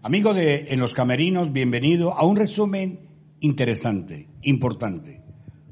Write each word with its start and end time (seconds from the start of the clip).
Amigo 0.00 0.32
de 0.32 0.66
En 0.68 0.78
los 0.78 0.94
Camerinos, 0.94 1.52
bienvenido 1.52 2.14
a 2.14 2.24
un 2.24 2.36
resumen 2.36 3.00
interesante, 3.40 4.28
importante. 4.42 5.20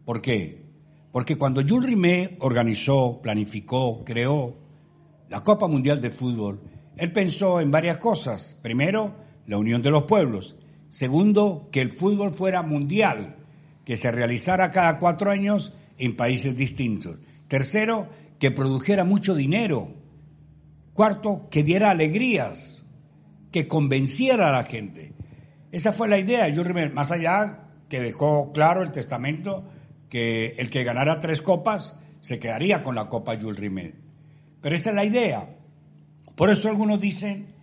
¿Por 0.05 0.21
qué? 0.21 0.65
Porque 1.13 1.39
cuando 1.39 1.63
Jules 1.63 1.87
Rimet 1.87 2.37
organizó, 2.41 3.21
planificó, 3.23 4.03
creó 4.05 4.59
la 5.29 5.45
Copa 5.45 5.69
Mundial 5.69 6.01
de 6.01 6.11
Fútbol, 6.11 6.61
él 6.97 7.13
pensó 7.13 7.61
en 7.61 7.71
varias 7.71 7.99
cosas. 7.99 8.59
Primero, 8.63 9.15
la 9.47 9.59
unión 9.59 9.81
de 9.81 9.93
los 9.93 10.03
pueblos. 10.05 10.57
Segundo, 10.89 11.69
que 11.71 11.81
el 11.81 11.93
fútbol 11.93 12.35
fuera 12.35 12.63
mundial, 12.63 13.37
que 13.85 13.97
se 13.97 14.11
realizara 14.11 14.73
cada 14.73 14.99
cuatro 14.99 15.31
años 15.31 15.73
en 15.99 16.17
países 16.17 16.57
distintos. 16.57 17.19
Tercero, 17.47 18.09
que 18.41 18.51
produjera 18.51 19.05
mucho 19.05 19.37
dinero. 19.37 19.95
Cuarto, 20.95 21.47
que 21.49 21.63
diera 21.63 21.93
alegrías, 21.93 22.76
que 23.57 23.67
convenciera 23.67 24.51
a 24.51 24.53
la 24.53 24.65
gente. 24.65 25.15
Esa 25.73 25.91
fue 25.91 26.09
la 26.09 26.19
idea 26.19 26.47
Rimet, 26.47 26.93
más 26.93 27.11
allá 27.11 27.71
que 27.89 28.03
dejó 28.03 28.53
claro 28.53 28.83
el 28.83 28.93
testamento 28.93 29.65
que 30.11 30.57
el 30.59 30.69
que 30.69 30.85
ganara 30.85 31.21
tres 31.21 31.41
copas 31.41 31.99
se 32.21 32.39
quedaría 32.39 32.83
con 32.83 32.95
la 32.95 33.09
copa 33.09 33.41
Jules 33.41 33.59
Rimet. 33.59 33.95
Pero 34.61 34.75
esa 34.75 34.91
es 34.91 34.97
la 34.97 35.07
idea. 35.07 35.57
Por 36.35 36.51
eso 36.51 36.69
algunos 36.69 37.01
dicen 37.01 37.55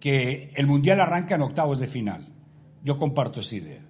que 0.00 0.52
el 0.54 0.66
Mundial 0.66 1.02
arranca 1.02 1.34
en 1.34 1.42
octavos 1.42 1.78
de 1.78 1.86
final. 1.86 2.32
Yo 2.82 2.96
comparto 2.96 3.40
esa 3.40 3.56
idea. 3.56 3.82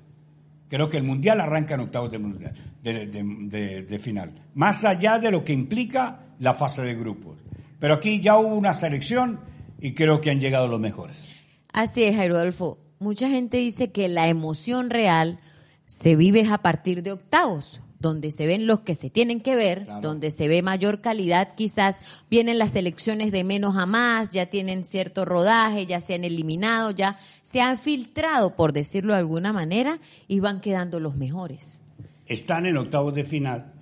Creo 0.68 0.88
que 0.88 0.96
el 0.96 1.04
Mundial 1.04 1.40
arranca 1.40 1.74
en 1.74 1.80
octavos 1.82 2.10
de, 2.10 3.98
final. 4.00 4.34
Más 4.54 4.84
allá 4.84 5.20
de 5.20 5.30
lo 5.30 5.44
que 5.44 5.52
implica 5.52 6.24
la 6.40 6.56
fase 6.56 6.82
de 6.82 6.96
grupos. 6.96 7.38
Pero 7.78 7.94
aquí 7.94 8.20
ya 8.20 8.36
hubo 8.36 8.56
una 8.56 8.74
selección 8.74 9.38
y 9.80 9.92
creo 9.92 10.20
que 10.20 10.30
han 10.30 10.40
llegado 10.40 10.66
los 10.66 10.80
mejores. 10.80 11.35
Así 11.76 12.04
es, 12.04 12.16
Jairo 12.16 12.36
Adolfo. 12.36 12.78
Mucha 13.00 13.28
gente 13.28 13.58
dice 13.58 13.92
que 13.92 14.08
la 14.08 14.28
emoción 14.28 14.88
real 14.88 15.38
se 15.86 16.16
vive 16.16 16.46
a 16.50 16.56
partir 16.56 17.02
de 17.02 17.12
octavos, 17.12 17.82
donde 18.00 18.30
se 18.30 18.46
ven 18.46 18.66
los 18.66 18.80
que 18.80 18.94
se 18.94 19.10
tienen 19.10 19.42
que 19.42 19.54
ver, 19.56 19.84
Claro. 19.84 20.00
donde 20.00 20.30
se 20.30 20.48
ve 20.48 20.62
mayor 20.62 21.02
calidad, 21.02 21.54
quizás 21.54 21.98
vienen 22.30 22.56
las 22.58 22.70
selecciones 22.72 23.30
de 23.30 23.44
menos 23.44 23.76
a 23.76 23.84
más, 23.84 24.30
ya 24.30 24.46
tienen 24.46 24.86
cierto 24.86 25.26
rodaje, 25.26 25.84
ya 25.84 26.00
se 26.00 26.14
han 26.14 26.24
eliminado, 26.24 26.92
ya 26.92 27.18
se 27.42 27.60
han 27.60 27.76
filtrado, 27.76 28.56
por 28.56 28.72
decirlo 28.72 29.12
de 29.12 29.18
alguna 29.18 29.52
manera, 29.52 29.98
y 30.28 30.40
van 30.40 30.62
quedando 30.62 30.98
los 30.98 31.14
mejores. 31.14 31.82
Están 32.24 32.64
en 32.64 32.78
octavos 32.78 33.12
de 33.12 33.26
final 33.26 33.74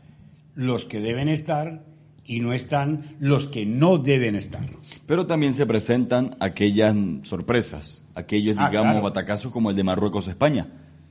los 0.57 0.85
que 0.85 0.99
deben 0.99 1.29
estar 1.29 1.85
y 2.27 2.41
no 2.41 2.53
están 2.53 3.17
los 3.21 3.49
que 3.49 3.67
no 3.67 3.99
deben 3.99 4.35
estar. 4.37 4.65
Pero 5.07 5.27
también 5.27 5.53
se 5.53 5.67
presentan 5.67 6.31
aquellas 6.41 6.95
sorpresas, 7.23 8.03
aquellos, 8.15 8.57
Ah, 8.59 8.69
digamos, 8.69 8.93
claro. 8.93 9.05
batacazos 9.05 9.53
como 9.53 9.71
el 9.71 9.77
de 9.77 9.85
Marruecos-España. 9.85 10.69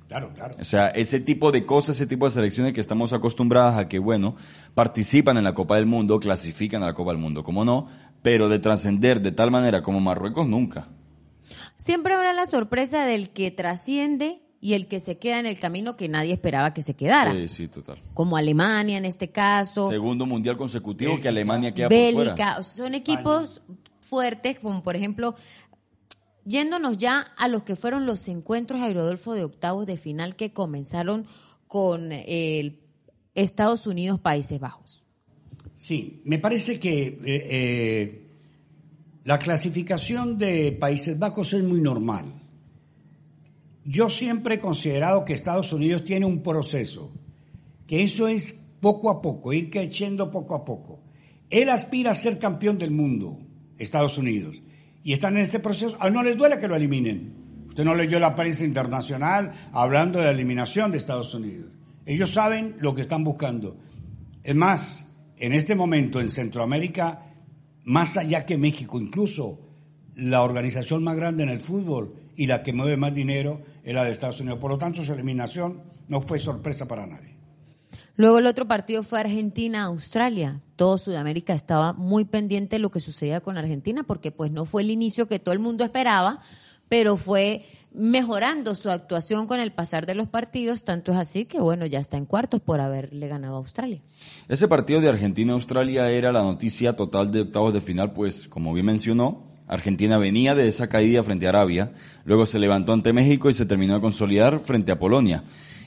Claro, 0.08 0.32
claro. 0.36 0.56
O 0.60 0.64
sea, 0.64 0.90
ese 0.90 1.20
tipo 1.20 1.52
de 1.52 1.66
cosas, 1.66 1.96
ese 1.96 2.06
tipo 2.06 2.26
de 2.26 2.32
selecciones 2.32 2.74
que 2.74 2.82
estamos 2.82 3.14
acostumbradas 3.14 3.80
a 3.80 3.88
que, 3.88 3.98
bueno, 3.98 4.36
participan 4.76 5.38
en 5.38 5.44
la 5.44 5.56
Copa 5.56 5.78
del 5.78 5.88
Mundo, 5.88 6.20
clasifican 6.20 6.84
a 6.84 6.88
la 6.88 6.94
Copa 6.94 7.12
del 7.12 7.20
Mundo, 7.20 7.42
como 7.44 7.66
no, 7.66 7.88
pero 8.22 8.48
de 8.48 8.60
trascender 8.60 9.22
de 9.22 9.32
tal 9.32 9.50
manera 9.50 9.82
como 9.82 10.00
Marruecos, 10.00 10.48
nunca. 10.48 10.88
Siempre 11.78 12.14
habrá 12.14 12.32
la 12.34 12.46
sorpresa 12.46 13.06
del 13.06 13.32
que 13.32 13.50
trasciende 13.50 14.43
y 14.64 14.76
el 14.76 14.88
que 14.88 15.02
se 15.02 15.18
queda 15.18 15.42
en 15.42 15.46
el 15.46 15.60
camino 15.60 15.98
que 15.98 16.08
nadie 16.08 16.32
esperaba 16.32 16.74
que 16.74 16.82
se 16.82 16.94
quedara. 16.94 17.34
Sí, 17.34 17.50
sí, 17.50 17.68
total. 17.68 17.98
Como 18.14 18.38
Alemania 18.38 18.98
en 18.98 19.04
este 19.04 19.30
caso. 19.30 19.88
Segundo 19.88 20.26
mundial 20.26 20.56
consecutivo 20.56 21.20
que 21.20 21.28
Alemania 21.28 21.74
queda 21.74 21.90
Bélgica, 21.90 22.24
por 22.24 22.36
fuera. 22.36 22.64
son 22.64 22.94
equipos 22.96 23.62
fuertes, 24.00 24.60
como 24.60 24.82
por 24.82 24.96
ejemplo, 24.96 25.36
yéndonos 26.46 26.98
ya 26.98 27.20
a 27.36 27.50
los 27.50 27.64
que 27.64 27.76
fueron 27.76 28.06
los 28.06 28.26
encuentros 28.30 28.80
Aerodolfo 28.80 29.34
de 29.34 29.44
octavos 29.44 29.86
de 29.86 29.98
final 29.98 30.38
que 30.38 30.54
comenzaron 30.54 31.26
con 31.68 32.14
el 32.14 32.80
Estados 33.36 33.86
Unidos, 33.86 34.22
Países 34.22 34.62
Bajos. 34.62 35.04
Sí, 35.76 36.22
me 36.24 36.40
parece 36.40 36.80
que 36.80 37.08
eh, 37.08 37.22
eh, 37.26 38.28
la 39.26 39.38
clasificación 39.40 40.38
de 40.38 40.72
Países 40.72 41.20
Bajos 41.20 41.52
es 41.52 41.66
muy 41.66 41.82
normal. 41.82 42.43
Yo 43.86 44.10
siempre 44.10 44.56
he 44.56 44.60
considerado 44.60 45.26
que 45.26 45.34
Estados 45.34 45.74
Unidos 45.74 46.04
tiene 46.04 46.26
un 46.26 46.42
proceso, 46.42 47.12
que 47.86 48.04
eso 48.04 48.28
es 48.28 48.54
poco 48.80 49.10
a 49.10 49.22
poco, 49.22 49.54
ir 49.54 49.70
creciendo 49.70 50.32
poco 50.32 50.56
a 50.56 50.64
poco. 50.64 51.02
Él 51.50 51.70
aspira 51.70 52.12
a 52.12 52.16
ser 52.16 52.40
campeón 52.40 52.78
del 52.78 52.92
mundo, 52.92 53.40
Estados 53.78 54.18
Unidos, 54.18 54.62
y 55.04 55.14
están 55.14 55.36
en 55.36 55.44
este 55.44 55.60
proceso. 55.60 55.98
A 56.00 56.10
no 56.10 56.24
les 56.24 56.38
duele 56.38 56.58
que 56.58 56.68
lo 56.68 56.76
eliminen. 56.76 57.66
Usted 57.68 57.84
no 57.84 57.96
leyó 57.96 58.20
la 58.20 58.36
prensa 58.36 58.64
internacional 58.64 59.52
hablando 59.72 60.20
de 60.20 60.26
la 60.26 60.32
eliminación 60.32 60.92
de 60.92 60.98
Estados 60.98 61.34
Unidos. 61.34 61.72
Ellos 62.06 62.32
saben 62.32 62.76
lo 62.80 62.94
que 62.94 63.02
están 63.02 63.24
buscando. 63.24 63.78
Es 64.44 64.56
más, 64.56 65.06
en 65.38 65.54
este 65.54 65.76
momento 65.76 66.22
en 66.22 66.30
Centroamérica, 66.30 67.34
más 67.84 68.18
allá 68.18 68.46
que 68.46 68.58
México, 68.58 69.00
incluso 69.00 69.73
la 70.16 70.44
organización 70.44 71.04
más 71.04 71.16
grande 71.16 71.44
en 71.44 71.50
el 71.50 71.60
fútbol 71.60 72.16
y 72.36 72.48
la 72.48 72.64
que 72.64 72.74
mueve 72.74 72.98
más 72.98 73.14
dinero 73.14 73.62
es 73.84 73.94
la 73.94 74.04
de 74.04 74.12
Estados 74.12 74.40
Unidos. 74.40 74.60
Por 74.60 74.72
lo 74.72 74.78
tanto, 74.78 75.04
su 75.04 75.14
eliminación 75.14 75.82
no 76.08 76.22
fue 76.22 76.40
sorpresa 76.40 76.88
para 76.88 77.06
nadie. 77.06 77.34
Luego 78.16 78.38
el 78.38 78.46
otro 78.46 78.68
partido 78.68 79.02
fue 79.02 79.20
Argentina-Australia. 79.20 80.62
Todo 80.76 81.00
Sudamérica 81.00 81.54
estaba 81.54 81.94
muy 81.94 82.26
pendiente 82.26 82.76
de 82.76 82.80
lo 82.80 82.92
que 82.92 83.00
sucedía 83.00 83.42
con 83.42 83.58
Argentina 83.58 84.04
porque 84.04 84.32
pues 84.32 84.52
no 84.52 84.66
fue 84.66 84.84
el 84.84 84.92
inicio 84.92 85.28
que 85.28 85.40
todo 85.40 85.54
el 85.54 85.60
mundo 85.60 85.84
esperaba, 85.84 86.42
pero 86.90 87.18
fue 87.18 87.66
mejorando 87.92 88.76
su 88.76 88.90
actuación 88.90 89.48
con 89.48 89.60
el 89.60 89.72
pasar 89.72 90.06
de 90.06 90.16
los 90.16 90.28
partidos, 90.28 90.84
tanto 90.84 91.12
es 91.12 91.18
así 91.18 91.46
que 91.46 91.60
bueno, 91.60 91.86
ya 91.86 92.00
está 92.00 92.18
en 92.18 92.26
cuartos 92.26 92.62
por 92.62 92.82
haberle 92.82 93.28
ganado 93.28 93.56
a 93.56 93.60
Australia. 93.60 94.02
Ese 94.48 94.68
partido 94.68 95.00
de 95.00 95.10
Argentina-Australia 95.10 96.10
era 96.10 96.32
la 96.32 96.44
noticia 96.44 96.96
total 96.96 97.32
de 97.32 97.42
octavos 97.42 97.74
de 97.74 97.82
final, 97.82 98.14
pues 98.14 98.48
como 98.48 98.74
bien 98.74 98.86
mencionó, 98.86 99.53
Argentina 99.74 100.20
venía 100.20 100.54
de 100.54 100.68
esa 100.68 100.88
caída 100.88 101.24
frente 101.24 101.48
a 101.48 101.50
Arabia, 101.50 101.94
luego 102.26 102.46
se 102.46 102.60
levantó 102.60 102.94
ante 102.94 103.12
México 103.12 103.50
y 103.50 103.54
se 103.54 103.66
terminó 103.66 103.96
de 103.96 104.02
consolidar 104.02 104.60
frente 104.60 104.92
a 104.92 105.00
Polonia. 105.00 105.44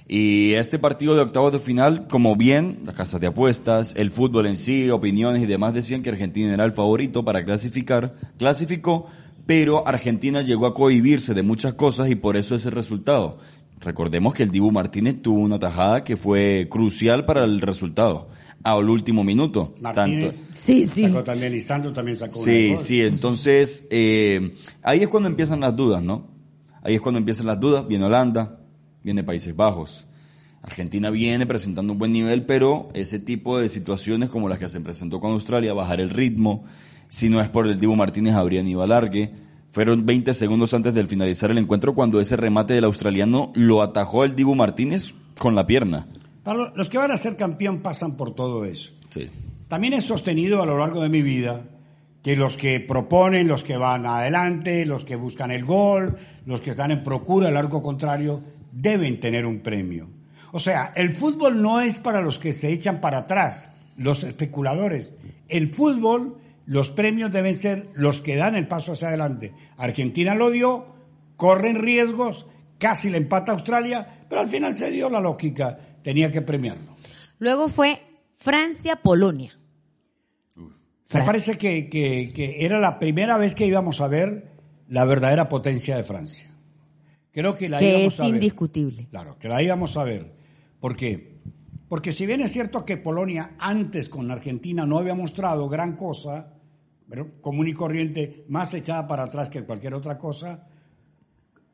Y 0.08 0.54
este 0.54 0.80
partido 0.80 1.14
de 1.14 1.20
octavos 1.20 1.52
de 1.52 1.60
final, 1.60 2.08
como 2.08 2.34
bien 2.34 2.80
las 2.84 2.96
casas 2.96 3.20
de 3.20 3.28
apuestas, 3.28 3.94
el 3.94 4.10
fútbol 4.10 4.46
en 4.46 4.56
sí, 4.56 4.90
opiniones 4.90 5.42
y 5.42 5.46
demás 5.46 5.72
decían 5.72 6.02
que 6.02 6.10
Argentina 6.10 6.52
era 6.52 6.64
el 6.64 6.72
favorito 6.72 7.24
para 7.24 7.44
clasificar, 7.44 8.14
clasificó, 8.38 9.06
pero 9.46 9.86
Argentina 9.86 10.42
llegó 10.42 10.66
a 10.66 10.74
cohibirse 10.74 11.32
de 11.32 11.44
muchas 11.44 11.74
cosas 11.74 12.10
y 12.10 12.16
por 12.16 12.36
eso 12.36 12.56
ese 12.56 12.70
resultado. 12.70 13.38
Recordemos 13.80 14.34
que 14.34 14.42
el 14.42 14.50
Dibu 14.50 14.72
Martínez 14.72 15.20
tuvo 15.22 15.40
una 15.40 15.58
tajada 15.58 16.02
que 16.02 16.16
fue 16.16 16.66
crucial 16.70 17.26
para 17.26 17.44
el 17.44 17.60
resultado, 17.60 18.28
al 18.62 18.88
último 18.88 19.22
minuto. 19.22 19.74
Martínez 19.80 20.36
Tanto, 20.36 20.52
Sí, 20.54 20.84
sí. 20.84 21.02
sacó 21.08 21.22
también, 21.22 21.52
Lisandro 21.52 21.92
también 21.92 22.16
sacó 22.16 22.40
una 22.40 22.44
Sí, 22.44 22.76
sí, 22.76 23.00
entonces 23.02 23.86
eh, 23.90 24.54
ahí 24.82 25.02
es 25.02 25.08
cuando 25.08 25.28
empiezan 25.28 25.60
las 25.60 25.76
dudas, 25.76 26.02
¿no? 26.02 26.28
Ahí 26.82 26.94
es 26.94 27.00
cuando 27.00 27.18
empiezan 27.18 27.46
las 27.46 27.60
dudas, 27.60 27.86
viene 27.86 28.04
Holanda, 28.04 28.60
viene 29.02 29.22
Países 29.24 29.54
Bajos. 29.54 30.06
Argentina 30.62 31.10
viene 31.10 31.46
presentando 31.46 31.92
un 31.92 31.98
buen 31.98 32.12
nivel, 32.12 32.44
pero 32.44 32.88
ese 32.92 33.18
tipo 33.20 33.58
de 33.58 33.68
situaciones 33.68 34.30
como 34.30 34.48
las 34.48 34.58
que 34.58 34.68
se 34.68 34.80
presentó 34.80 35.20
con 35.20 35.32
Australia, 35.32 35.74
bajar 35.74 36.00
el 36.00 36.10
ritmo, 36.10 36.64
si 37.08 37.28
no 37.28 37.40
es 37.40 37.48
por 37.48 37.66
el 37.66 37.78
Dibu 37.78 37.94
Martínez 37.94 38.34
habrían 38.34 38.66
ido 38.66 38.82
a 38.82 38.86
largue. 38.86 39.32
Fueron 39.70 40.06
20 40.06 40.32
segundos 40.34 40.72
antes 40.74 40.94
del 40.94 41.08
finalizar 41.08 41.50
el 41.50 41.58
encuentro 41.58 41.94
cuando 41.94 42.20
ese 42.20 42.36
remate 42.36 42.74
del 42.74 42.84
australiano 42.84 43.52
lo 43.54 43.82
atajó 43.82 44.24
el 44.24 44.34
Dibu 44.34 44.54
Martínez 44.54 45.14
con 45.38 45.54
la 45.54 45.66
pierna. 45.66 46.06
Los 46.74 46.88
que 46.88 46.98
van 46.98 47.10
a 47.10 47.16
ser 47.16 47.36
campeón 47.36 47.80
pasan 47.80 48.16
por 48.16 48.34
todo 48.34 48.64
eso. 48.64 48.92
Sí. 49.10 49.28
También 49.68 49.94
he 49.94 50.00
sostenido 50.00 50.62
a 50.62 50.66
lo 50.66 50.78
largo 50.78 51.02
de 51.02 51.08
mi 51.08 51.22
vida 51.22 51.64
que 52.22 52.36
los 52.36 52.56
que 52.56 52.80
proponen, 52.80 53.46
los 53.46 53.62
que 53.62 53.76
van 53.76 54.06
adelante, 54.06 54.84
los 54.84 55.04
que 55.04 55.14
buscan 55.14 55.50
el 55.50 55.64
gol, 55.64 56.16
los 56.44 56.60
que 56.60 56.70
están 56.70 56.90
en 56.90 57.04
procura 57.04 57.46
del 57.46 57.56
arco 57.56 57.82
contrario, 57.82 58.42
deben 58.72 59.20
tener 59.20 59.46
un 59.46 59.60
premio. 59.60 60.08
O 60.52 60.58
sea, 60.58 60.92
el 60.96 61.12
fútbol 61.12 61.62
no 61.62 61.80
es 61.80 61.98
para 61.98 62.20
los 62.20 62.38
que 62.38 62.52
se 62.52 62.72
echan 62.72 63.00
para 63.00 63.18
atrás, 63.18 63.68
los 63.96 64.24
especuladores. 64.24 65.12
El 65.48 65.70
fútbol, 65.70 66.38
los 66.66 66.90
premios 66.90 67.32
deben 67.32 67.54
ser 67.54 67.88
los 67.94 68.20
que 68.20 68.36
dan 68.36 68.54
el 68.56 68.68
paso 68.68 68.92
hacia 68.92 69.08
adelante. 69.08 69.54
Argentina 69.78 70.34
lo 70.34 70.50
dio 70.50 70.96
corren 71.36 71.76
riesgos, 71.76 72.46
casi 72.78 73.10
le 73.10 73.18
empata 73.18 73.52
Australia, 73.52 74.24
pero 74.28 74.40
al 74.40 74.48
final 74.48 74.74
se 74.74 74.90
dio 74.90 75.08
la 75.08 75.20
lógica, 75.20 75.78
tenía 76.02 76.30
que 76.30 76.42
premiarlo. 76.42 76.94
Luego 77.38 77.68
fue 77.68 78.02
Francia-Polonia. 78.36 79.52
Me 81.12 81.22
parece 81.22 81.56
que, 81.56 81.88
que, 81.88 82.32
que, 82.34 82.64
era 82.64 82.80
la 82.80 82.98
primera 82.98 83.38
vez 83.38 83.54
que 83.54 83.66
íbamos 83.66 84.00
a 84.00 84.08
ver 84.08 84.50
la 84.88 85.04
verdadera 85.04 85.48
potencia 85.48 85.96
de 85.96 86.02
Francia. 86.02 86.50
Creo 87.30 87.54
que 87.54 87.68
la 87.68 87.78
que 87.78 87.90
íbamos 87.90 88.14
es 88.14 88.20
a 88.20 88.24
ver. 88.24 88.34
indiscutible. 88.34 89.06
Claro, 89.10 89.38
que 89.38 89.48
la 89.48 89.62
íbamos 89.62 89.96
a 89.96 90.04
ver. 90.04 90.34
¿Por 90.80 90.96
qué? 90.96 91.36
Porque 91.88 92.10
si 92.10 92.26
bien 92.26 92.40
es 92.40 92.52
cierto 92.52 92.84
que 92.84 92.96
Polonia 92.96 93.52
antes 93.58 94.08
con 94.08 94.30
Argentina 94.32 94.84
no 94.84 94.98
había 94.98 95.14
mostrado 95.14 95.68
gran 95.68 95.94
cosa, 95.94 96.55
común 97.40 97.68
y 97.68 97.72
corriente, 97.72 98.44
más 98.48 98.74
echada 98.74 99.06
para 99.06 99.24
atrás 99.24 99.48
que 99.48 99.64
cualquier 99.64 99.94
otra 99.94 100.18
cosa, 100.18 100.66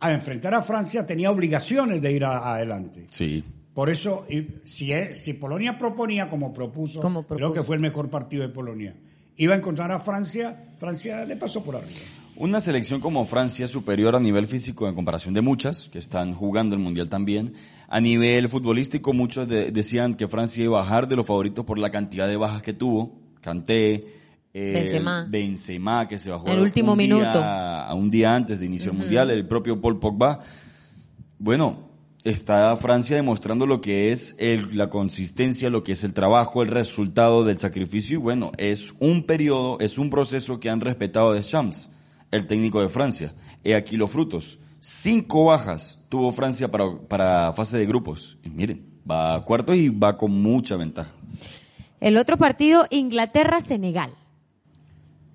a 0.01 0.13
enfrentar 0.13 0.55
a 0.55 0.63
Francia 0.63 1.07
tenía 1.07 1.31
obligaciones 1.31 2.03
de 2.03 2.13
ir 2.13 2.25
a- 2.25 2.55
adelante. 2.55 3.07
Sí. 3.11 3.43
Por 3.73 3.89
eso, 3.89 4.27
y 4.29 4.47
si, 4.65 4.93
si 5.15 5.33
Polonia 5.35 5.79
proponía 5.79 6.29
como 6.29 6.53
propuso, 6.53 7.01
Como 7.01 7.27
creo 7.27 7.53
que 7.55 7.63
fue 7.63 7.77
el 7.77 7.83
mejor 7.83 8.11
partido 8.11 8.43
de 8.43 8.51
Polonia, 8.51 8.95
iba 9.37 9.55
a 9.55 9.57
encontrar 9.57 9.91
a 9.93 10.01
Francia, 10.01 10.75
Francia 10.79 11.25
le 11.25 11.37
pasó 11.37 11.63
por 11.65 11.77
arriba. 11.77 12.01
Una 12.37 12.61
selección 12.61 13.01
como 13.01 13.25
Francia 13.25 13.67
superior 13.67 14.17
a 14.17 14.21
nivel 14.21 14.47
físico 14.47 14.89
en 14.89 14.95
comparación 14.95 15.33
de 15.35 15.41
muchas, 15.43 15.89
que 15.89 15.99
están 15.99 16.35
jugando 16.35 16.75
el 16.75 16.81
Mundial 16.83 17.09
también. 17.09 17.53
A 17.89 18.01
nivel 18.01 18.49
futbolístico, 18.49 19.13
muchos 19.13 19.49
de- 19.49 19.71
decían 19.71 20.15
que 20.17 20.27
Francia 20.29 20.65
iba 20.65 20.79
a 20.79 20.83
bajar 20.83 21.09
de 21.09 21.17
los 21.17 21.27
favoritos 21.27 21.65
por 21.65 21.79
la 21.79 21.91
cantidad 21.91 22.27
de 22.27 22.37
bajas 22.37 22.63
que 22.63 22.73
tuvo. 22.73 23.21
Kanté, 23.41 24.07
eh, 24.55 24.73
Benzema. 24.75 25.27
Benzema, 25.29 26.09
que 26.09 26.19
se 26.19 26.31
bajó 26.31 26.49
El 26.49 26.61
último 26.61 26.93
un 26.93 26.99
día- 26.99 27.09
minuto. 27.17 27.41
a 27.43 27.95
un 27.95 28.11
día 28.11 28.35
antes 28.35 28.61
de 28.61 28.67
inicio 28.67 28.91
del 28.91 28.99
Mundial, 29.01 29.31
el 29.31 29.47
propio 29.47 29.81
Paul 29.81 29.99
Pogba. 29.99 30.41
Bueno, 31.39 31.87
está 32.25 32.77
Francia 32.77 33.17
demostrando 33.17 33.67
lo 33.67 33.81
que 33.81 34.13
es 34.13 34.37
el- 34.39 34.77
la 34.77 34.89
consistencia, 34.91 35.71
lo 35.71 35.83
que 35.83 35.93
es 35.93 36.05
el 36.05 36.13
trabajo, 36.15 36.63
el 36.63 36.69
resultado 36.69 37.45
del 37.45 37.59
sacrificio 37.59 38.19
y 38.19 38.21
bueno, 38.21 38.53
es 38.59 38.95
un 39.01 39.25
periodo, 39.25 39.79
es 39.81 39.99
un 39.99 40.11
proceso 40.11 40.61
que 40.61 40.71
han 40.71 40.81
respetado 40.81 41.33
de 41.33 41.43
Shams, 41.43 41.91
el 42.31 42.47
técnico 42.47 42.81
de 42.81 42.89
Francia. 42.89 43.33
He 43.65 43.75
aquí 43.75 43.97
los 43.97 44.11
frutos. 44.11 44.59
Cinco 44.79 45.45
bajas 45.47 46.01
tuvo 46.09 46.31
Francia 46.33 46.71
para, 46.71 46.85
para 47.09 47.53
fase 47.53 47.79
de 47.79 47.87
grupos. 47.87 48.37
Y 48.43 48.51
miren, 48.51 48.85
va 49.09 49.37
a 49.37 49.45
cuartos 49.45 49.77
y 49.77 49.89
va 49.89 50.17
con 50.17 50.31
mucha 50.33 50.77
ventaja. 50.77 51.13
El 52.01 52.17
otro 52.17 52.37
partido, 52.37 52.87
Inglaterra-Senegal. 52.91 54.13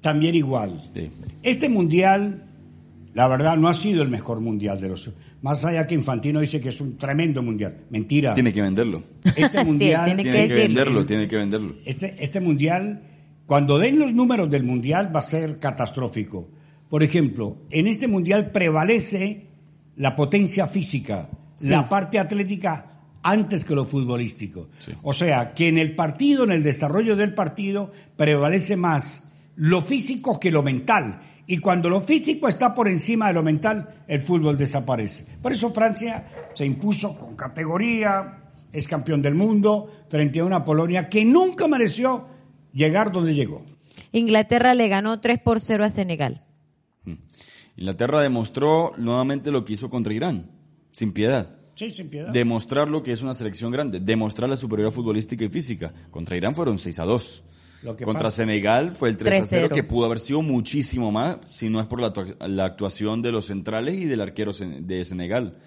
También 0.07 0.35
igual. 0.35 0.81
Sí. 0.93 1.09
Este 1.43 1.67
mundial, 1.67 2.45
la 3.13 3.27
verdad, 3.27 3.57
no 3.57 3.67
ha 3.67 3.73
sido 3.73 4.03
el 4.03 4.09
mejor 4.09 4.39
mundial 4.39 4.79
de 4.79 4.87
los. 4.87 5.11
Más 5.41 5.65
allá 5.65 5.85
que 5.85 5.95
Infantino 5.95 6.39
dice 6.39 6.61
que 6.61 6.69
es 6.69 6.79
un 6.79 6.97
tremendo 6.97 7.43
mundial. 7.43 7.75
Mentira. 7.89 8.33
Tiene 8.33 8.53
que 8.53 8.61
venderlo. 8.61 9.03
Este 9.35 9.49
Sí, 9.59 9.65
mundial. 9.65 10.05
tiene 10.05 10.23
que 10.23 10.31
Tiene 10.31 10.47
que 10.47 10.55
venderlo, 10.55 11.05
tiene 11.05 11.27
que 11.27 11.35
venderlo. 11.35 11.75
Este, 11.83 12.15
este 12.23 12.39
mundial, 12.39 13.01
cuando 13.45 13.77
den 13.77 13.99
los 13.99 14.13
números 14.13 14.49
del 14.49 14.63
mundial, 14.63 15.13
va 15.13 15.19
a 15.19 15.23
ser 15.23 15.59
catastrófico. 15.59 16.47
Por 16.89 17.03
ejemplo, 17.03 17.57
en 17.69 17.87
este 17.87 18.07
mundial 18.07 18.51
prevalece 18.51 19.47
la 19.97 20.15
potencia 20.15 20.67
física, 20.67 21.29
Sí. 21.57 21.67
la 21.69 21.89
parte 21.89 22.17
atlética 22.17 23.01
antes 23.23 23.65
que 23.65 23.75
lo 23.75 23.85
futbolístico. 23.85 24.69
Sí. 24.79 24.93
O 25.03 25.11
sea, 25.11 25.53
que 25.53 25.67
en 25.67 25.77
el 25.79 25.95
partido, 25.95 26.45
en 26.45 26.51
el 26.53 26.63
desarrollo 26.63 27.17
del 27.17 27.33
partido, 27.33 27.91
prevalece 28.15 28.77
más 28.77 29.23
lo 29.57 29.81
físico 29.81 30.39
que 30.39 30.51
lo 30.51 30.63
mental. 30.63 31.19
Y 31.45 31.59
cuando 31.59 31.89
lo 31.89 32.01
físico 32.01 32.47
está 32.47 32.73
por 32.73 32.87
encima 32.87 33.27
de 33.27 33.33
lo 33.33 33.43
mental, 33.43 34.03
el 34.07 34.21
fútbol 34.21 34.57
desaparece. 34.57 35.25
Por 35.41 35.51
eso 35.51 35.71
Francia 35.71 36.49
se 36.53 36.65
impuso 36.65 37.17
con 37.17 37.35
categoría, 37.35 38.51
es 38.71 38.87
campeón 38.87 39.21
del 39.21 39.35
mundo, 39.35 39.89
frente 40.09 40.39
a 40.39 40.45
una 40.45 40.65
Polonia 40.65 41.09
que 41.09 41.23
nunca 41.23 41.67
mereció 41.67 42.27
llegar 42.73 43.11
donde 43.11 43.33
llegó. 43.33 43.63
Inglaterra 44.11 44.73
le 44.73 44.87
ganó 44.87 45.19
3 45.19 45.39
por 45.39 45.59
0 45.59 45.85
a 45.85 45.89
Senegal. 45.89 46.43
Inglaterra 47.77 48.21
demostró 48.21 48.93
nuevamente 48.97 49.51
lo 49.51 49.63
que 49.63 49.73
hizo 49.73 49.89
contra 49.89 50.13
Irán, 50.13 50.51
sin 50.91 51.13
piedad. 51.13 51.55
Sí, 51.75 51.91
sin 51.91 52.09
piedad. 52.09 52.33
Demostrar 52.33 52.89
lo 52.89 53.03
que 53.03 53.11
es 53.11 53.21
una 53.21 53.35
selección 53.35 53.71
grande, 53.71 53.99
demostrar 53.99 54.49
la 54.49 54.57
superioridad 54.57 54.93
futbolística 54.93 55.45
y 55.45 55.49
física. 55.49 55.93
Contra 56.09 56.35
Irán 56.35 56.55
fueron 56.55 56.79
6 56.79 56.99
a 56.99 57.05
2. 57.05 57.43
Lo 57.83 57.95
que 57.95 58.03
Contra 58.05 58.23
pasa- 58.25 58.37
Senegal 58.37 58.93
fue 58.95 59.09
el 59.09 59.17
3 59.17 59.43
a 59.43 59.45
0, 59.45 59.67
3-0. 59.69 59.75
que 59.75 59.83
pudo 59.83 60.05
haber 60.05 60.19
sido 60.19 60.41
muchísimo 60.41 61.11
más 61.11 61.37
si 61.49 61.69
no 61.69 61.79
es 61.79 61.85
por 61.85 62.01
la, 62.01 62.11
la 62.47 62.65
actuación 62.65 63.21
de 63.21 63.31
los 63.31 63.45
centrales 63.45 63.95
y 63.99 64.05
del 64.05 64.21
arquero 64.21 64.51
de 64.51 65.05
Senegal. 65.05 65.57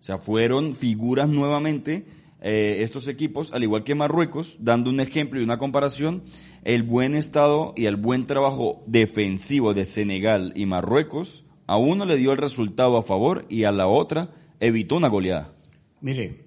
O 0.00 0.02
sea, 0.02 0.18
fueron 0.18 0.74
figuras 0.74 1.28
nuevamente 1.28 2.06
eh, 2.40 2.78
estos 2.80 3.06
equipos, 3.06 3.52
al 3.52 3.62
igual 3.62 3.84
que 3.84 3.94
Marruecos, 3.94 4.56
dando 4.60 4.88
un 4.90 4.98
ejemplo 5.00 5.38
y 5.40 5.44
una 5.44 5.58
comparación, 5.58 6.22
el 6.64 6.82
buen 6.82 7.14
estado 7.14 7.74
y 7.76 7.84
el 7.84 7.96
buen 7.96 8.26
trabajo 8.26 8.82
defensivo 8.86 9.74
de 9.74 9.84
Senegal 9.84 10.52
y 10.56 10.64
Marruecos, 10.66 11.44
a 11.66 11.76
uno 11.76 12.04
le 12.06 12.16
dio 12.16 12.32
el 12.32 12.38
resultado 12.38 12.96
a 12.96 13.02
favor 13.02 13.44
y 13.48 13.64
a 13.64 13.72
la 13.72 13.86
otra 13.86 14.30
evitó 14.58 14.96
una 14.96 15.08
goleada. 15.08 15.52
Mire, 16.00 16.46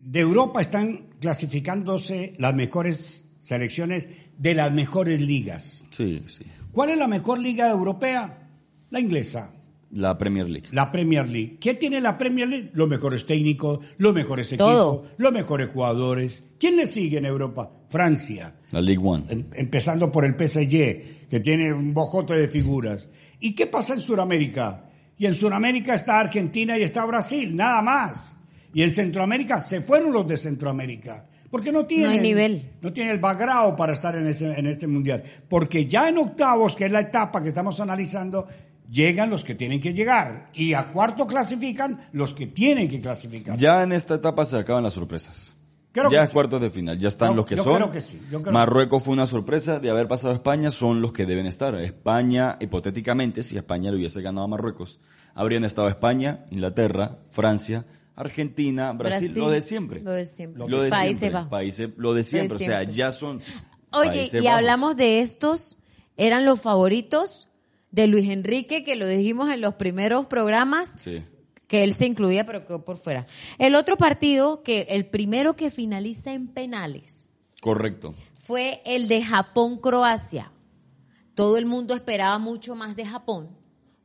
de 0.00 0.20
Europa 0.20 0.60
están 0.60 1.10
clasificándose 1.20 2.34
las 2.38 2.54
mejores 2.54 3.24
selecciones 3.40 4.08
de 4.38 4.54
las 4.54 4.72
mejores 4.72 5.20
ligas. 5.20 5.84
Sí, 5.90 6.22
sí. 6.28 6.44
¿Cuál 6.72 6.90
es 6.90 6.98
la 6.98 7.08
mejor 7.08 7.38
liga 7.40 7.68
europea? 7.70 8.48
La 8.90 9.00
inglesa, 9.00 9.52
La 9.92 10.16
Premier 10.18 10.48
League. 10.48 10.68
la 10.72 10.92
Premier 10.92 11.28
League. 11.28 11.58
¿Qué 11.60 11.74
tiene 11.74 12.00
la 12.00 12.16
Premier 12.18 12.48
League? 12.48 12.70
Los 12.74 12.88
mejores 12.88 13.26
técnicos, 13.26 13.84
los 13.98 14.14
mejores 14.14 14.48
Todo. 14.56 14.94
equipos, 15.02 15.14
los 15.18 15.32
mejores 15.32 15.68
jugadores. 15.70 16.44
¿Quién 16.58 16.76
le 16.76 16.86
sigue 16.86 17.18
en 17.18 17.26
Europa? 17.26 17.70
Francia. 17.88 18.56
La 18.70 18.80
League 18.80 19.02
One. 19.04 19.24
Em- 19.28 19.46
empezando 19.54 20.12
por 20.12 20.24
el 20.24 20.34
PSG, 20.36 21.28
que 21.28 21.40
tiene 21.40 21.72
un 21.72 21.92
bojote 21.92 22.38
de 22.38 22.46
figuras. 22.48 23.08
¿Y 23.40 23.54
qué 23.54 23.66
pasa 23.66 23.94
en 23.94 24.00
Sudamérica? 24.00 24.86
Y 25.18 25.26
en 25.26 25.34
Sudamérica 25.34 25.94
está 25.94 26.18
Argentina 26.20 26.78
y 26.78 26.82
está 26.82 27.04
Brasil, 27.04 27.54
nada 27.56 27.82
más. 27.82 28.36
Y 28.72 28.82
en 28.82 28.90
Centroamérica 28.90 29.60
se 29.62 29.80
fueron 29.80 30.12
los 30.12 30.26
de 30.26 30.36
Centroamérica. 30.36 31.26
Porque 31.50 31.72
no 31.72 31.86
hay 31.88 32.20
nivel. 32.20 32.70
no 32.80 32.92
tienen 32.92 33.12
el 33.14 33.18
background 33.18 33.76
para 33.76 33.92
estar 33.92 34.14
en, 34.14 34.26
ese, 34.26 34.58
en 34.58 34.66
este 34.66 34.86
mundial. 34.86 35.22
Porque 35.48 35.86
ya 35.86 36.08
en 36.08 36.18
octavos, 36.18 36.76
que 36.76 36.86
es 36.86 36.92
la 36.92 37.00
etapa 37.00 37.42
que 37.42 37.48
estamos 37.48 37.80
analizando, 37.80 38.46
llegan 38.88 39.30
los 39.30 39.42
que 39.42 39.54
tienen 39.54 39.80
que 39.80 39.92
llegar. 39.92 40.50
Y 40.54 40.74
a 40.74 40.92
cuarto 40.92 41.26
clasifican 41.26 42.08
los 42.12 42.32
que 42.34 42.46
tienen 42.46 42.88
que 42.88 43.00
clasificar. 43.00 43.56
Ya 43.56 43.82
en 43.82 43.92
esta 43.92 44.14
etapa 44.14 44.44
se 44.44 44.58
acaban 44.58 44.84
las 44.84 44.92
sorpresas. 44.92 45.56
Creo 45.92 46.08
ya 46.08 46.22
es 46.22 46.28
sí. 46.28 46.34
cuartos 46.34 46.60
de 46.60 46.70
final, 46.70 46.96
ya 47.00 47.08
están 47.08 47.34
los 47.34 47.44
que 47.44 47.56
yo 47.56 47.64
son. 47.64 47.74
creo 47.74 47.90
que 47.90 48.00
sí, 48.00 48.22
yo 48.30 48.40
creo- 48.40 48.52
Marruecos 48.52 49.02
fue 49.02 49.12
una 49.12 49.26
sorpresa 49.26 49.80
de 49.80 49.90
haber 49.90 50.06
pasado 50.06 50.32
a 50.32 50.36
España, 50.36 50.70
son 50.70 51.00
los 51.02 51.12
que 51.12 51.26
deben 51.26 51.46
estar. 51.46 51.74
España, 51.80 52.56
hipotéticamente, 52.60 53.42
si 53.42 53.56
España 53.56 53.90
le 53.90 53.96
hubiese 53.96 54.22
ganado 54.22 54.44
a 54.44 54.48
Marruecos, 54.48 55.00
habrían 55.34 55.64
estado 55.64 55.88
España, 55.88 56.44
Inglaterra, 56.52 57.18
Francia, 57.30 57.86
Argentina, 58.20 58.92
Brasil, 58.92 59.28
Brasil, 59.28 59.42
lo 59.42 59.50
de 59.50 59.60
siempre. 59.62 60.00
lo 60.00 60.12
de 60.12 60.26
siempre. 60.26 60.64
Lo 60.68 60.82
de 60.82 60.90
Países 60.90 61.18
siempre. 61.20 61.34
Bajos. 61.38 61.50
Países- 61.50 61.90
lo 61.96 62.14
de 62.14 62.22
siempre. 62.24 62.56
O 62.56 62.58
sea, 62.58 62.82
ya 62.84 63.10
son. 63.12 63.40
Oye, 63.92 64.08
Países 64.10 64.34
y 64.42 64.44
Bajos. 64.44 64.58
hablamos 64.58 64.96
de 64.96 65.20
estos, 65.20 65.78
eran 66.16 66.44
los 66.44 66.60
favoritos 66.60 67.48
de 67.90 68.06
Luis 68.06 68.28
Enrique, 68.30 68.84
que 68.84 68.94
lo 68.96 69.06
dijimos 69.06 69.50
en 69.50 69.60
los 69.60 69.74
primeros 69.74 70.26
programas, 70.26 70.92
Sí. 70.96 71.22
que 71.66 71.82
él 71.82 71.94
se 71.94 72.06
incluía, 72.06 72.46
pero 72.46 72.66
quedó 72.66 72.84
por 72.84 72.98
fuera. 72.98 73.26
El 73.58 73.74
otro 73.74 73.96
partido, 73.96 74.62
que 74.62 74.82
el 74.90 75.06
primero 75.06 75.56
que 75.56 75.70
finaliza 75.70 76.32
en 76.32 76.46
penales, 76.48 77.28
Correcto. 77.60 78.14
fue 78.40 78.80
el 78.84 79.08
de 79.08 79.22
Japón-Croacia. 79.22 80.52
Todo 81.34 81.56
el 81.56 81.66
mundo 81.66 81.94
esperaba 81.94 82.38
mucho 82.38 82.74
más 82.74 82.96
de 82.96 83.06
Japón, 83.06 83.48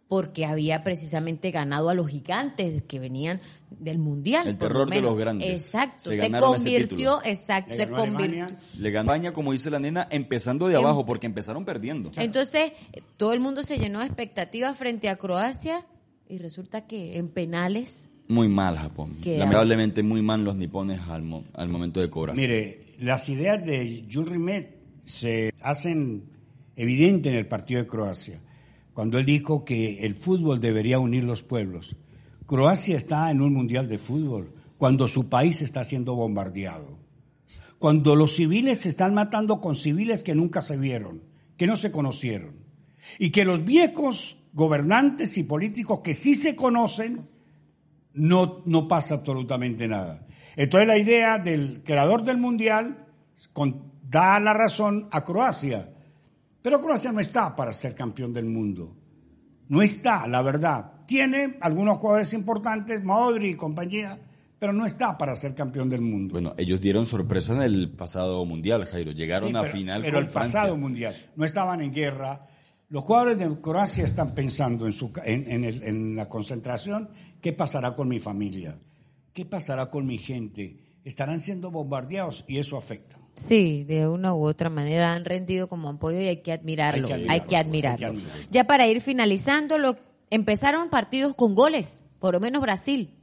porque 0.08 0.46
había 0.46 0.84
precisamente 0.84 1.50
ganado 1.52 1.90
a 1.90 1.94
los 1.96 2.08
gigantes 2.10 2.84
que 2.84 3.00
venían 3.00 3.42
del 3.72 3.98
mundial. 3.98 4.46
El 4.48 4.54
lo 4.54 4.60
terror 4.60 4.90
de 4.90 5.02
los 5.02 5.18
grandes. 5.18 5.50
Exacto, 5.50 6.10
Se 6.12 6.18
se, 6.20 6.32
convirtió, 6.32 7.20
exacto, 7.24 7.72
Le 7.72 7.78
se 7.78 7.86
ganó 7.86 7.98
convirtió. 7.98 8.44
Alemania. 8.46 8.60
Le 8.78 8.92
ganó 8.92 9.12
España, 9.14 9.34
como 9.34 9.52
dice 9.52 9.70
la 9.72 9.80
nena, 9.80 10.08
empezando 10.12 10.68
de 10.68 10.76
Em- 10.76 10.82
abajo, 10.82 11.06
porque 11.06 11.26
empezaron 11.26 11.66
perdiendo. 11.66 12.12
Entonces, 12.18 12.72
todo 13.18 13.34
el 13.34 13.40
mundo 13.40 13.64
se 13.64 13.78
llenó 13.80 14.00
de 14.00 14.06
expectativas 14.06 14.78
frente 14.78 15.10
a 15.10 15.16
Croacia 15.18 15.86
y 16.30 16.38
resulta 16.38 16.86
que 16.86 17.18
en 17.18 17.30
penales, 17.30 18.12
Muy 18.28 18.48
mal 18.48 18.78
Japón. 18.78 19.18
Quedaron. 19.22 19.40
Lamentablemente 19.40 20.02
muy 20.04 20.22
mal 20.22 20.44
los 20.44 20.56
nipones 20.56 21.00
al, 21.10 21.22
mo- 21.24 21.44
al 21.54 21.70
momento 21.70 22.00
de 22.00 22.10
cobrar. 22.10 22.36
Mire, 22.36 22.96
las 23.00 23.28
ideas 23.30 23.64
de 23.66 24.08
Jules 24.12 24.30
Rimet 24.30 24.76
se 25.04 25.52
hacen 25.62 26.24
evidentes 26.76 27.32
en 27.32 27.38
el 27.38 27.48
partido 27.48 27.82
de 27.82 27.88
Croacia, 27.88 28.40
cuando 28.96 29.20
él 29.20 29.26
dijo 29.26 29.66
que 29.66 30.06
el 30.06 30.16
fútbol 30.16 30.62
debería 30.62 31.00
unir 31.00 31.26
los 31.26 31.44
pueblos. 31.44 31.98
Croacia 32.46 32.96
está 32.96 33.30
en 33.30 33.42
un 33.42 33.54
mundial 33.54 33.90
de 33.90 33.98
fútbol, 33.98 34.54
cuando 34.78 35.10
su 35.10 35.28
país 35.28 35.62
está 35.62 35.84
siendo 35.84 36.16
bombardeado, 36.16 36.98
cuando 37.78 38.16
los 38.16 38.36
civiles 38.36 38.80
se 38.80 38.90
están 38.90 39.14
matando 39.14 39.60
con 39.60 39.76
civiles 39.76 40.24
que 40.24 40.34
nunca 40.34 40.62
se 40.62 40.78
vieron, 40.78 41.24
que 41.58 41.68
no 41.68 41.76
se 41.76 41.92
conocieron, 41.92 42.56
y 43.20 43.32
que 43.32 43.44
los 43.44 43.66
viejos 43.66 44.38
gobernantes 44.54 45.38
y 45.38 45.44
políticos 45.44 46.00
que 46.00 46.14
sí 46.14 46.36
se 46.36 46.56
conocen, 46.56 47.22
no, 48.14 48.64
no 48.66 48.88
pasa 48.88 49.16
absolutamente 49.16 49.90
nada. 49.90 50.26
Entonces 50.56 50.88
la 50.88 50.98
idea 50.98 51.38
del 51.38 51.84
creador 51.84 52.24
del 52.24 52.38
Mundial 52.38 53.08
da 54.04 54.40
la 54.40 54.54
razón 54.54 55.10
a 55.12 55.26
Croacia. 55.26 55.92
Pero 56.66 56.82
Croacia 56.82 57.12
no 57.12 57.20
está 57.20 57.56
para 57.56 57.72
ser 57.74 57.94
campeón 57.94 58.34
del 58.34 58.46
mundo. 58.48 58.96
No 59.70 59.84
está, 59.84 60.28
la 60.28 60.42
verdad. 60.42 60.94
Tiene 61.06 61.58
algunos 61.62 62.00
jugadores 62.00 62.34
importantes, 62.34 63.04
Modri 63.04 63.50
y 63.50 63.56
compañía, 63.56 64.18
pero 64.58 64.74
no 64.74 64.84
está 64.84 65.16
para 65.16 65.36
ser 65.36 65.54
campeón 65.54 65.90
del 65.92 66.02
mundo. 66.02 66.32
Bueno, 66.32 66.56
ellos 66.58 66.82
dieron 66.82 67.06
sorpresa 67.06 67.54
en 67.54 67.62
el 67.62 67.92
pasado 67.92 68.44
mundial, 68.46 68.84
Jairo. 68.86 69.12
Llegaron 69.12 69.50
Sí, 69.52 69.56
a 69.56 69.64
final 69.66 70.02
Pero 70.02 70.16
con 70.18 70.24
el 70.24 70.30
Francia. 70.32 70.62
pasado 70.62 70.76
mundial. 70.76 71.16
No 71.36 71.46
estaban 71.46 71.82
en 71.82 71.94
guerra. 71.94 72.48
Los 72.90 73.04
jugadores 73.04 73.38
de 73.38 73.62
Croacia 73.62 74.04
están 74.04 74.34
pensando 74.34 74.88
en, 74.88 74.94
su, 74.94 75.12
en, 75.24 75.48
en 75.52 75.66
el- 75.66 75.84
en 75.84 76.16
la 76.16 76.28
concentración, 76.28 77.10
¿qué 77.42 77.54
pasará 77.54 77.96
con 77.96 78.08
mi 78.08 78.20
familia? 78.20 78.80
¿Qué 79.34 79.46
pasará 79.46 79.92
con 79.92 80.08
mi 80.08 80.18
gente? 80.18 80.78
Estarán 81.04 81.42
siendo 81.42 81.70
bombardeados 81.70 82.44
y 82.48 82.58
eso 82.58 82.76
afecta. 82.76 83.20
Sí, 83.36 83.84
de 83.84 84.08
una 84.08 84.34
u 84.34 84.46
otra 84.46 84.70
manera 84.70 85.14
han 85.14 85.26
rendido 85.26 85.68
como 85.68 85.90
han 85.90 85.98
podido 85.98 86.22
y 86.22 86.28
hay 86.28 86.38
que 86.42 86.54
admirarlo. 86.54 87.08
Hay 87.08 87.24
que 87.24 87.30
Hay 87.30 87.42
que 87.42 87.58
admirarlo, 87.58 87.58
admirarlo. 87.58 87.90
hay 87.90 87.98
que 87.98 88.06
admirarlo. 88.32 88.52
Ya 88.52 88.64
para 88.64 88.88
ir 88.88 89.02
finalizando, 89.02 89.78
lo, 89.78 89.98
empezaron 90.30 90.90
partidos 90.90 91.36
con 91.36 91.54
goles, 91.54 92.04
por 92.20 92.34
lo 92.34 92.40
menos 92.40 92.62
Brasil, 92.62 93.14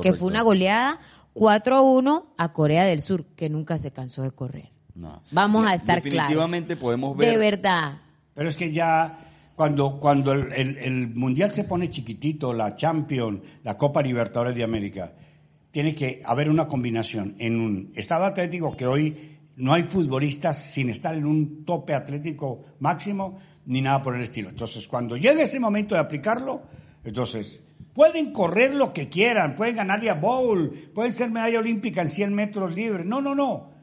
que 0.00 0.12
fue 0.12 0.28
una 0.28 0.42
goleada 0.42 1.00
4-1 1.34 2.26
a 2.36 2.52
Corea 2.52 2.84
del 2.84 3.00
Sur, 3.00 3.24
que 3.36 3.48
nunca 3.48 3.78
se 3.78 3.90
cansó 3.92 4.22
de 4.22 4.30
correr. 4.30 4.70
No. 4.94 5.22
Vamos 5.32 5.66
a 5.66 5.74
estar 5.74 6.00
claros. 6.00 6.04
Definitivamente 6.04 6.76
podemos 6.76 7.16
ver. 7.16 7.30
De 7.30 7.36
verdad. 7.38 7.98
Pero 8.34 8.48
es 8.48 8.56
que 8.56 8.72
ya 8.72 9.18
cuando, 9.56 9.98
cuando 9.98 10.32
el, 10.32 10.52
el- 10.52 10.78
el 10.78 11.08
Mundial 11.16 11.50
se 11.50 11.64
pone 11.64 11.88
chiquitito, 11.88 12.52
la 12.52 12.76
Champions, 12.76 13.40
la 13.64 13.76
Copa 13.76 14.02
Libertadores 14.02 14.54
de 14.54 14.62
América, 14.64 15.12
tiene 15.70 15.94
que 15.94 16.22
haber 16.24 16.48
una 16.48 16.66
combinación 16.66 17.34
en 17.38 17.60
un 17.60 17.92
estado 17.94 18.24
atlético 18.24 18.76
que 18.76 18.86
hoy 18.86 19.37
no 19.58 19.74
hay 19.74 19.82
futbolistas 19.82 20.72
sin 20.72 20.88
estar 20.88 21.14
en 21.14 21.26
un 21.26 21.64
tope 21.64 21.94
atlético 21.94 22.62
máximo 22.80 23.38
ni 23.66 23.80
nada 23.80 24.02
por 24.02 24.16
el 24.16 24.22
estilo. 24.22 24.48
Entonces, 24.48 24.88
cuando 24.88 25.16
llegue 25.16 25.42
ese 25.42 25.60
momento 25.60 25.94
de 25.94 26.00
aplicarlo, 26.00 26.62
entonces 27.04 27.62
pueden 27.92 28.32
correr 28.32 28.74
lo 28.74 28.92
que 28.92 29.08
quieran, 29.08 29.54
pueden 29.54 29.76
ganarle 29.76 30.10
a 30.10 30.14
Bowl, 30.14 30.70
pueden 30.94 31.12
ser 31.12 31.30
medalla 31.30 31.58
olímpica 31.58 32.00
en 32.00 32.08
100 32.08 32.34
metros 32.34 32.74
libres. 32.74 33.04
No, 33.04 33.20
no, 33.20 33.34
no 33.34 33.78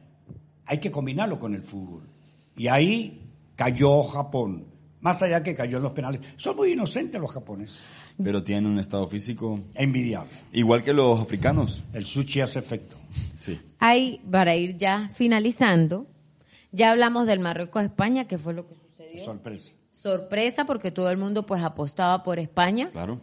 hay 0.65 0.79
que 0.79 0.91
combinarlo 0.91 1.39
con 1.39 1.53
el 1.53 1.61
fútbol. 1.61 2.09
Y 2.55 2.67
ahí 2.67 3.31
cayó 3.55 4.03
Japón, 4.03 4.65
más 5.05 5.21
allá 5.21 5.43
que 5.43 5.53
cayó 5.53 5.77
en 5.77 5.83
los 5.83 5.91
penales. 5.91 6.19
Son 6.35 6.55
muy 6.55 6.71
inocentes 6.71 7.21
los 7.21 7.31
japoneses, 7.31 7.83
Pero 8.23 8.43
tienen 8.43 8.65
un 8.65 8.79
estado 8.79 9.05
físico 9.05 9.59
envidiable. 9.75 10.31
igual 10.51 10.81
que 10.81 10.93
los 10.93 11.19
africanos. 11.21 11.85
El 11.93 12.05
sushi 12.05 12.41
hace 12.41 12.57
efecto. 12.57 12.95
Sí. 13.39 13.61
Hay, 13.77 14.19
para 14.31 14.55
ir 14.55 14.75
ya 14.77 15.09
finalizando, 15.13 16.07
ya 16.71 16.89
hablamos 16.91 17.27
del 17.27 17.39
Marruecos-España, 17.39 18.27
que 18.27 18.39
fue 18.39 18.53
lo 18.55 18.67
que 18.67 18.73
sucedió. 18.75 19.23
Sorpresa. 19.23 19.73
Sorpresa 19.91 20.65
porque 20.65 20.89
todo 20.91 21.11
el 21.11 21.17
mundo 21.17 21.45
pues 21.45 21.61
apostaba 21.61 22.23
por 22.23 22.39
España, 22.39 22.89
Claro. 22.91 23.21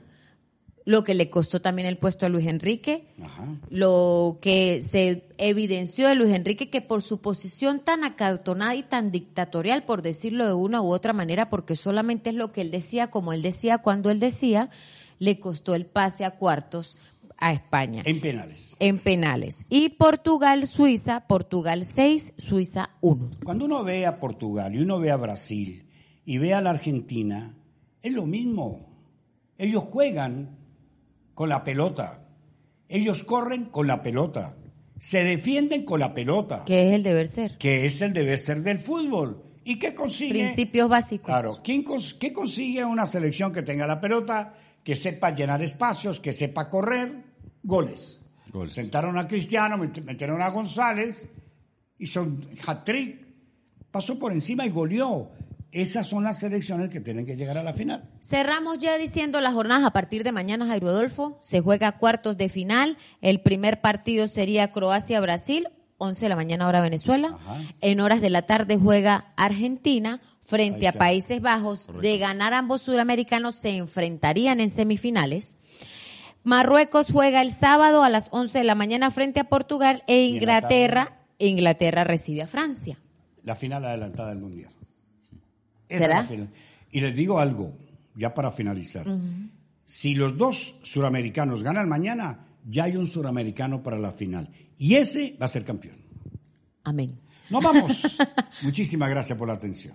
Lo 0.85 1.05
que 1.05 1.15
le 1.15 1.31
costó 1.31 1.61
también 1.61 1.87
el 1.87 1.97
puesto 1.99 2.27
a 2.27 2.29
Luis 2.29 2.47
Enrique. 2.47 3.07
Ajá. 3.23 3.57
lo 3.71 4.39
que 4.41 4.83
se 4.83 5.29
evidenció 5.39 6.09
de 6.09 6.15
Luis 6.15 6.33
Enrique 6.33 6.71
que 6.71 6.81
por 6.81 7.03
su 7.03 7.21
posición 7.21 7.81
tan 7.81 8.05
acartonada 8.05 8.75
y 8.75 8.83
tan 8.83 9.11
dictatorial, 9.12 9.85
por 9.85 10.03
decirlo 10.03 10.47
de 10.47 10.55
una 10.55 10.83
u 10.83 10.93
otra 10.93 11.12
manera, 11.12 11.49
porque 11.51 11.77
solamente 11.77 12.31
es 12.31 12.37
lo 12.37 12.53
que 12.53 12.62
él 12.62 12.71
decía, 12.71 13.11
como 13.11 13.33
él 13.33 13.43
decía, 13.43 13.79
cuando 13.79 14.11
él 14.11 14.19
decía, 14.21 14.71
le 15.19 15.39
costó 15.39 15.75
el 15.75 15.87
pase 15.87 16.25
a 16.25 16.33
cuartos 16.33 16.97
a 17.39 17.53
España 17.53 18.03
En 18.05 18.21
penales. 18.21 18.77
en 18.79 18.99
penales. 19.01 19.55
Y 19.69 19.89
Portugal, 19.91 20.67
Suiza, 20.69 21.27
Portugal 21.27 21.85
6, 21.85 22.35
Suiza 22.39 22.91
1. 23.01 23.31
Cuando 23.45 23.65
uno 23.65 23.83
ve 23.83 24.07
a 24.07 24.21
Portugal 24.21 24.75
y 24.75 24.79
uno 24.79 24.99
ve 25.01 25.11
a 25.11 25.17
Brasil 25.17 25.85
y 26.25 26.39
ve 26.39 26.55
a 26.55 26.61
la 26.61 26.71
Argentina, 26.71 27.55
es 28.01 28.12
lo 28.12 28.27
mismo. 28.27 28.89
Ellos 29.59 29.83
juegan 29.83 30.57
con 31.35 31.49
la 31.49 31.65
pelota. 31.65 32.25
Ellos 32.89 33.23
corren 33.25 33.67
con 33.67 33.87
la 33.87 34.03
pelota. 34.03 34.57
Se 34.99 35.25
defienden 35.25 35.85
con 35.85 36.01
la 36.01 36.15
pelota. 36.15 36.65
Que 36.65 36.89
es 36.89 36.95
el 36.95 37.03
deber 37.03 37.27
ser. 37.29 37.59
Que 37.59 37.87
es 37.87 38.01
el 38.03 38.12
deber 38.12 38.39
ser 38.39 38.62
del 38.62 38.79
fútbol. 38.79 39.43
¿Y 39.65 39.79
qué 39.79 39.95
consigue? 39.95 40.45
Principios 40.45 40.89
básicos. 40.89 41.27
Claro, 41.27 41.59
¿quién 41.62 41.85
cons- 41.85 42.17
¿qué 42.19 42.33
consigue 42.33 42.85
una 42.85 43.07
selección 43.07 43.53
que 43.53 43.62
tenga 43.62 43.87
la 43.87 44.01
pelota, 44.01 44.55
que 44.85 44.95
sepa 44.97 45.35
llenar 45.35 45.62
espacios, 45.62 46.21
que 46.21 46.33
sepa 46.33 46.69
correr? 46.69 47.25
Goles. 47.62 48.21
Goles. 48.53 48.73
Sentaron 48.75 49.17
a 49.19 49.27
Cristiano, 49.27 49.77
met- 49.79 50.03
metieron 50.05 50.43
a 50.43 50.49
González, 50.51 51.29
hizo 51.99 52.23
un 52.23 52.47
hat-trick, 52.67 53.25
pasó 53.91 54.19
por 54.19 54.33
encima 54.33 54.67
y 54.67 54.71
goleó. 54.71 55.31
Esas 55.73 56.07
son 56.07 56.25
las 56.25 56.38
selecciones 56.38 56.91
que 56.91 57.00
tienen 57.00 57.25
que 57.25 57.35
llegar 57.35 57.57
a 57.57 57.62
la 57.62 57.73
final. 57.73 58.05
Cerramos 58.21 58.79
ya 58.79 58.99
diciendo 58.99 59.41
las 59.41 59.55
jornadas 59.55 59.85
a 59.85 59.91
partir 59.91 60.23
de 60.23 60.31
mañana, 60.31 60.67
Jairo 60.67 60.88
Adolfo. 60.88 61.38
Se 61.41 61.61
juega 61.61 61.93
cuartos 61.93 62.37
de 62.37 62.50
final. 62.50 62.99
El 63.23 63.41
primer 63.41 63.81
partido 63.81 64.29
sería 64.29 64.71
Croacia-Brasil, 64.71 65.69
11 65.97 66.26
de 66.26 66.29
la 66.29 66.37
mañana 66.37 66.69
hora 66.69 66.83
Venezuela. 66.83 67.29
Ajá. 67.29 67.57
En 67.81 68.00
horas 68.00 68.21
de 68.21 68.29
la 68.29 68.43
tarde 68.43 68.76
juega 68.76 69.33
Argentina 69.37 70.21
frente 70.43 70.88
a. 70.88 70.93
Países 70.93 71.41
Bajos. 71.41 71.88
De 72.02 72.19
ganar 72.19 72.52
ambos 72.52 72.83
suramericanos 72.83 73.55
se 73.55 73.71
enfrentarían 73.71 74.61
en 74.61 74.69
semifinales. 74.69 75.57
Marruecos 76.45 77.07
juega 77.11 77.41
el 77.41 77.52
sábado 77.52 78.02
a 78.02 78.11
las 78.11 78.29
11 78.31 78.59
de 78.59 78.64
la 78.64 78.75
mañana 78.75 79.11
frente 79.11 79.41
a 79.41 79.45
Portugal 79.45 80.02
e 80.07 80.25
Inglaterra. 80.25 81.21
Inglaterra 81.38 82.05
recibe 82.05 82.43
a 82.43 82.47
Francia. 82.47 82.99
La 83.43 83.55
final 83.57 83.87
adelantada 83.87 84.29
del 84.31 84.38
Mundial. 84.38 84.71
Y 86.90 87.00
les 87.00 87.14
digo 87.14 87.38
algo, 87.38 87.76
ya 88.14 88.34
para 88.34 88.50
finalizar. 88.50 89.06
Si 89.84 90.14
los 90.14 90.37
dos 90.37 90.80
suramericanos 90.82 91.62
ganan 91.62 91.88
mañana, 91.88 92.46
ya 92.64 92.84
hay 92.84 92.96
un 92.96 93.06
suramericano 93.06 93.82
para 93.82 93.99
la 93.99 94.12
final. 94.12 94.49
Y 94.78 94.96
ese 94.96 95.37
va 95.40 95.46
a 95.46 95.49
ser 95.49 95.64
campeón. 95.64 95.96
Amén. 96.84 97.18
Nos 97.50 97.62
vamos. 97.62 98.18
Muchísimas 98.62 99.11
gracias 99.11 99.38
por 99.38 99.49
la 99.49 99.54
atención. 99.54 99.94